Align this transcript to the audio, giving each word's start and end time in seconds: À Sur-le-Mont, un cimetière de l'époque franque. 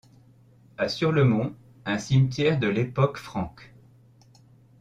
À 0.79 0.89
Sur-le-Mont, 0.89 1.53
un 1.85 1.99
cimetière 1.99 2.57
de 2.57 2.67
l'époque 2.67 3.17
franque. 3.19 3.71